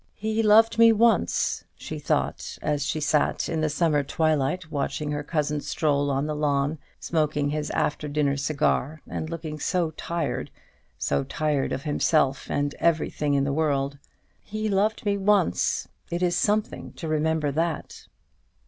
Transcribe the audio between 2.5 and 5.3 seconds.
as she sat in the summer twilight, watching her